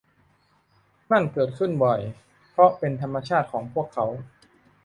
[1.11, 1.99] นั่นเกิดขึ้นบ่อย
[2.51, 4.05] เพราะเป็นธรรมชาติของพวกเขา